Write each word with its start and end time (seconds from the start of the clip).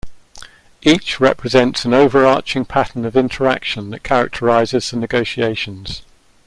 Each 0.81 1.19
represents 1.19 1.85
an 1.85 1.93
overarching 1.93 2.65
pattern 2.65 3.05
of 3.05 3.15
interaction 3.15 3.91
that 3.91 4.03
characterizes 4.03 4.89
the 4.89 4.97
negotiations. 4.97 6.01